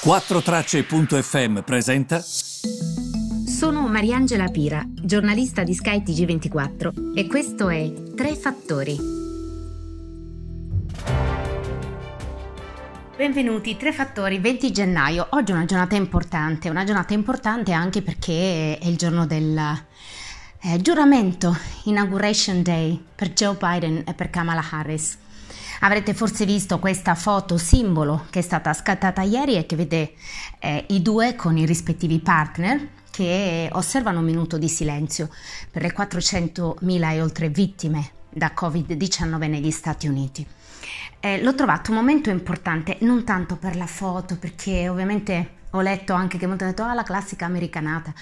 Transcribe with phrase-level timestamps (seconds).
[0.00, 2.20] 4Tracce.fm presenta.
[2.20, 8.96] Sono Mariangela Pira, giornalista di Sky TG24 e questo è Tre Fattori.
[13.16, 15.26] Benvenuti, Tre Fattori, 20 gennaio.
[15.30, 19.58] Oggi è una giornata importante, una giornata importante anche perché è il giorno del
[20.62, 25.18] eh, giuramento, Inauguration Day per Joe Biden e per Kamala Harris.
[25.80, 30.12] Avrete forse visto questa foto simbolo che è stata scattata ieri e che vede
[30.58, 35.28] eh, i due con i rispettivi partner che osservano un minuto di silenzio
[35.70, 40.46] per le 400.000 e oltre vittime da Covid-19 negli Stati Uniti.
[41.20, 46.12] Eh, l'ho trovato un momento importante non tanto per la foto, perché ovviamente ho letto
[46.12, 48.12] anche che molti hanno detto ah la classica americanata,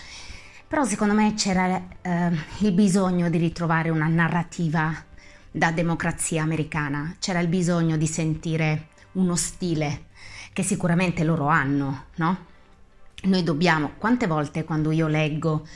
[0.67, 4.95] però secondo me c'era eh, il bisogno di ritrovare una narrativa
[5.57, 10.09] da democrazia americana, c'era il bisogno di sentire uno stile
[10.53, 12.45] che sicuramente loro hanno, no?
[13.23, 15.67] Noi dobbiamo, quante volte quando io leggo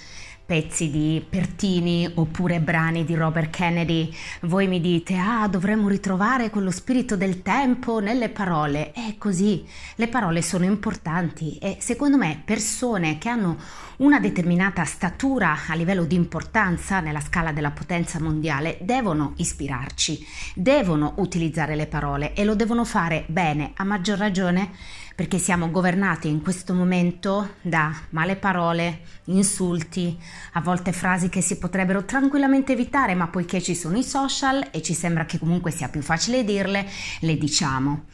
[0.51, 6.73] pezzi di Pertini oppure brani di Robert Kennedy, voi mi dite, ah, dovremmo ritrovare quello
[6.73, 8.91] spirito del tempo nelle parole.
[8.91, 13.59] È così, le parole sono importanti e secondo me persone che hanno
[13.98, 21.15] una determinata statura a livello di importanza nella scala della potenza mondiale devono ispirarci, devono
[21.19, 24.73] utilizzare le parole e lo devono fare bene, a maggior ragione
[25.14, 30.19] perché siamo governati in questo momento da male parole, insulti,
[30.53, 34.83] a volte frasi che si potrebbero tranquillamente evitare, ma poiché ci sono i social e
[34.83, 36.86] ci sembra che comunque sia più facile dirle,
[37.20, 38.05] le diciamo.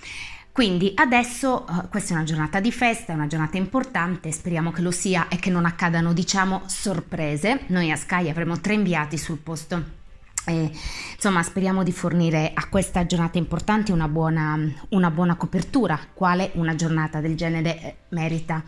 [0.52, 4.80] Quindi adesso uh, questa è una giornata di festa, è una giornata importante, speriamo che
[4.80, 7.64] lo sia e che non accadano, diciamo, sorprese.
[7.66, 10.04] Noi a Sky avremo tre inviati sul posto
[10.46, 10.70] e,
[11.14, 14.58] insomma, speriamo di fornire a questa giornata importante una buona,
[14.90, 18.62] una buona copertura, quale una giornata del genere eh, merita.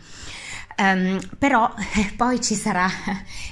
[0.81, 2.89] Um, però eh, poi ci sarà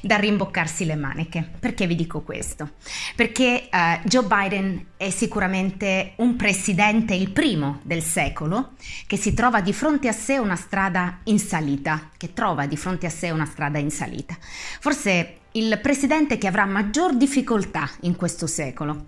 [0.01, 1.45] da rimboccarsi le maniche.
[1.59, 2.75] Perché vi dico questo?
[3.17, 8.75] Perché uh, Joe Biden è sicuramente un presidente, il primo del secolo,
[9.07, 13.07] che si trova di fronte a sé una strada in salita, che trova di fronte
[13.07, 14.37] a sé una strada in salita.
[14.39, 19.05] Forse il presidente che avrà maggior difficoltà in questo secolo.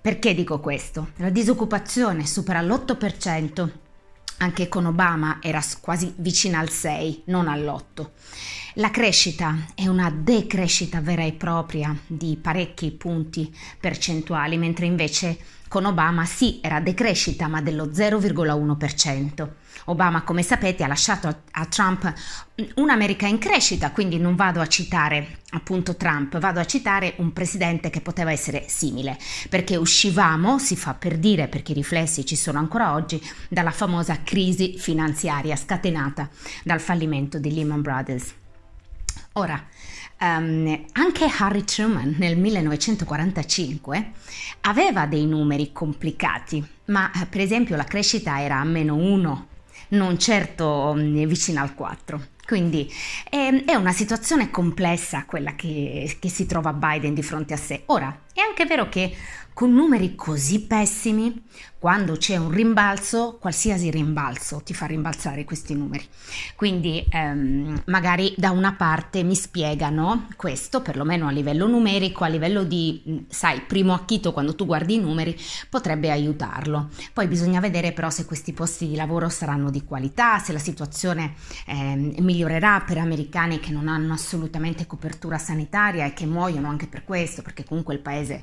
[0.00, 1.10] Perché dico questo?
[1.16, 3.70] La disoccupazione supera l'8%
[4.38, 8.10] anche con Obama era quasi vicina al 6, non all'8.
[8.78, 13.50] La crescita è una decrescita vera e propria di parecchi punti
[13.80, 19.48] percentuali, mentre invece con Obama sì era decrescita ma dello 0,1%.
[19.86, 22.12] Obama, come sapete, ha lasciato a Trump
[22.74, 27.88] un'America in crescita, quindi non vado a citare appunto Trump, vado a citare un presidente
[27.88, 29.16] che poteva essere simile,
[29.48, 34.20] perché uscivamo, si fa per dire, perché i riflessi ci sono ancora oggi, dalla famosa
[34.22, 36.28] crisi finanziaria scatenata
[36.62, 38.44] dal fallimento di Lehman Brothers.
[39.38, 39.62] Ora,
[40.20, 44.12] um, anche Harry Truman nel 1945
[44.62, 49.46] aveva dei numeri complicati, ma eh, per esempio la crescita era a meno 1,
[49.88, 52.28] non certo um, vicina al 4.
[52.46, 52.90] Quindi
[53.28, 57.82] è, è, una situazione complessa quella che, che si trova Biden di fronte a sé.
[57.86, 59.16] Ora, è anche vero che
[59.56, 61.42] con numeri così pessimi,
[61.78, 66.04] quando c'è un rimbalzo, qualsiasi rimbalzo ti fa rimbalzare questi numeri.
[66.56, 72.64] Quindi ehm, magari da una parte mi spiegano questo, perlomeno a livello numerico, a livello
[72.64, 75.34] di, sai, primo acchito quando tu guardi i numeri,
[75.70, 76.88] potrebbe aiutarlo.
[77.12, 81.34] Poi bisogna vedere però se questi posti di lavoro saranno di qualità, se la situazione
[81.66, 87.04] eh, migliorerà per americani che non hanno assolutamente copertura sanitaria e che muoiono anche per
[87.04, 88.42] questo, perché comunque il paese paese.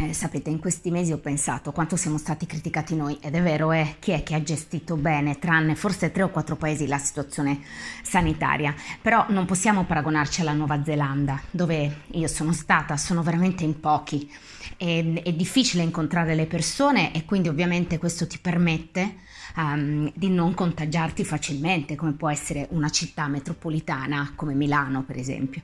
[0.00, 3.72] Eh, sapete, in questi mesi ho pensato quanto siamo stati criticati noi ed è vero,
[3.72, 7.60] eh, chi è che ha gestito bene, tranne forse tre o quattro paesi, la situazione
[8.02, 8.72] sanitaria.
[9.02, 14.30] Però non possiamo paragonarci alla Nuova Zelanda, dove io sono stata, sono veramente in pochi.
[14.76, 19.16] E, è difficile incontrare le persone e quindi ovviamente questo ti permette
[19.56, 25.62] um, di non contagiarti facilmente, come può essere una città metropolitana come Milano, per esempio.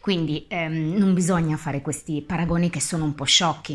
[0.00, 3.69] Quindi ehm, non bisogna fare questi paragoni che sono un po' sciocchi.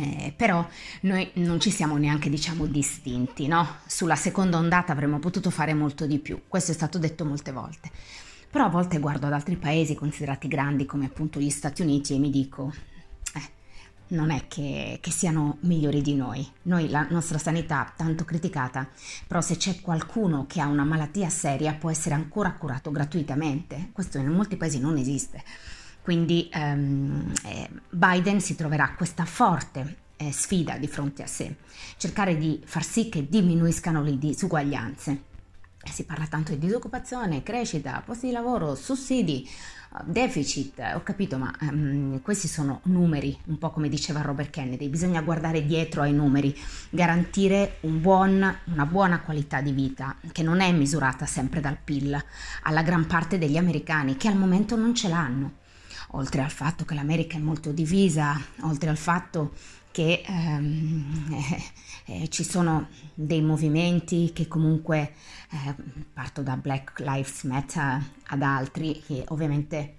[0.00, 0.64] Eh, però
[1.02, 3.78] noi non ci siamo neanche diciamo distinti, no?
[3.86, 7.90] Sulla seconda ondata avremmo potuto fare molto di più, questo è stato detto molte volte.
[8.50, 12.18] Però a volte guardo ad altri paesi considerati grandi come appunto gli Stati Uniti e
[12.18, 12.72] mi dico,
[14.08, 16.46] non è che, che, siano migliori di noi.
[16.62, 18.88] Noi, la nostra sanità, tanto criticata,
[19.26, 23.90] però se c'è qualcuno che ha una malattia seria può essere ancora curato gratuitamente.
[23.92, 25.42] Questo in molti paesi non esiste.
[26.02, 31.56] Quindi ehm, eh, Biden si troverà questa forte eh, sfida di fronte a sé,
[31.96, 35.22] cercare di far sì che diminuiscano le disuguaglianze.
[35.84, 39.48] Si parla tanto di disoccupazione, crescita, posti di lavoro, sussidi,
[40.04, 45.22] deficit, ho capito, ma um, questi sono numeri, un po' come diceva Robert Kennedy, bisogna
[45.22, 46.54] guardare dietro ai numeri,
[46.90, 52.22] garantire un buon, una buona qualità di vita che non è misurata sempre dal PIL
[52.64, 55.52] alla gran parte degli americani che al momento non ce l'hanno.
[56.12, 59.52] Oltre al fatto che l'America è molto divisa, oltre al fatto
[59.90, 61.34] che ehm,
[62.06, 65.12] eh, eh, ci sono dei movimenti che comunque
[65.50, 65.74] eh,
[66.12, 69.94] parto da Black Lives Matter ad altri che ovviamente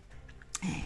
[0.61, 0.85] eh,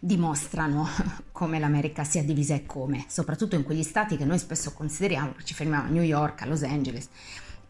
[0.00, 0.86] dimostrano
[1.32, 5.54] come l'America sia divisa e come, soprattutto in quegli stati che noi spesso consideriamo, ci
[5.54, 7.08] fermiamo a New York, a Los Angeles,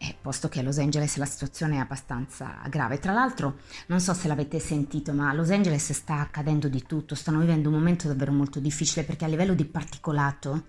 [0.03, 2.97] eh, posto che a Los Angeles la situazione è abbastanza grave.
[2.97, 7.13] Tra l'altro, non so se l'avete sentito, ma a Los Angeles sta accadendo di tutto,
[7.13, 10.63] stanno vivendo un momento davvero molto difficile perché a livello di particolato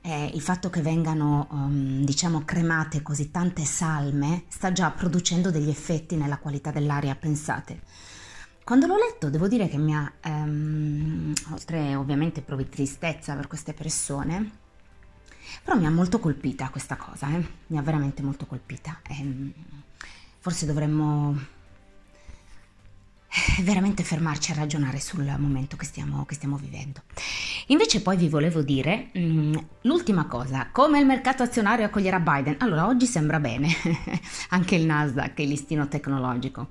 [0.00, 5.68] eh, il fatto che vengano, um, diciamo, cremate così tante salme sta già producendo degli
[5.68, 7.82] effetti nella qualità dell'aria, pensate.
[8.64, 13.74] Quando l'ho letto devo dire che mi ha, um, oltre ovviamente provi tristezza per queste
[13.74, 14.62] persone,
[15.62, 17.44] però mi ha molto colpita questa cosa, eh?
[17.68, 19.00] mi ha veramente molto colpita.
[19.08, 19.52] E, ehm,
[20.40, 21.36] forse dovremmo
[23.62, 27.02] veramente fermarci a ragionare sul momento che stiamo, che stiamo vivendo.
[27.68, 32.56] Invece poi vi volevo dire mh, mm, l'ultima cosa, come il mercato azionario accoglierà Biden?
[32.58, 33.68] Allora, oggi sembra bene,
[34.50, 36.68] anche il Nasdaq, il listino tecnologico.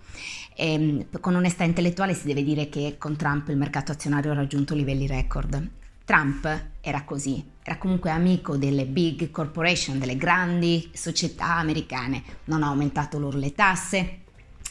[0.55, 4.35] E, ehm, con onestà intellettuale si deve dire che con Trump il mercato azionario ha
[4.35, 5.81] raggiunto livelli record.
[6.05, 12.67] Trump era così, era comunque amico delle big corporation, delle grandi società americane, non ha
[12.67, 14.21] aumentato loro le tasse,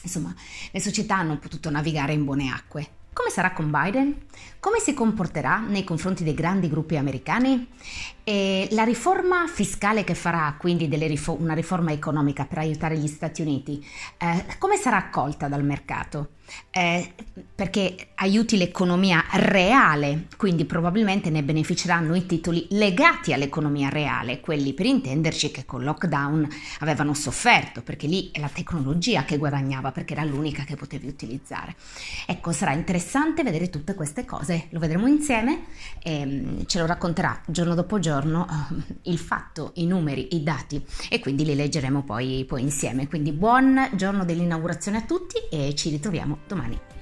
[0.03, 0.33] Insomma,
[0.71, 2.87] le società hanno potuto navigare in buone acque.
[3.13, 4.25] Come sarà con Biden?
[4.59, 7.69] Come si comporterà nei confronti dei grandi gruppi americani?
[8.23, 13.41] E la riforma fiscale che farà, quindi rifo- una riforma economica per aiutare gli Stati
[13.41, 13.85] Uniti,
[14.17, 16.31] eh, come sarà accolta dal mercato?
[16.71, 17.13] Eh,
[17.55, 24.87] perché aiuti l'economia reale, quindi probabilmente ne beneficeranno i titoli legati all'economia reale, quelli per
[24.87, 26.47] intenderci che con lockdown
[26.79, 31.75] avevano sofferto, perché lì è la tecnologia che guadagnava, perché era l'unica che potevi utilizzare.
[32.25, 35.65] Ecco, sarà interessante vedere tutte queste cose, lo vedremo insieme
[36.01, 40.83] e mm, ce lo racconterà giorno dopo giorno uh, il fatto, i numeri, i dati
[41.09, 43.07] e quindi li leggeremo poi, poi insieme.
[43.07, 46.39] Quindi buon giorno dell'inaugurazione a tutti e ci ritroviamo も。
[46.47, 46.92] どうもね。